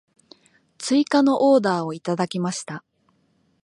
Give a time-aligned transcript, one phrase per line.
[0.79, 2.83] 追加のオーダーをいただきました。